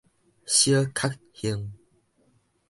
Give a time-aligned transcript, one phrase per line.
[0.47, 1.73] 小確幸